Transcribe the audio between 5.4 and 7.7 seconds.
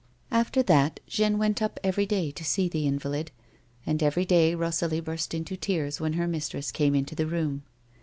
tears when her mistress came into the room.